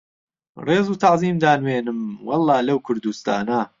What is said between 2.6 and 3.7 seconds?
لەو کوردوستانە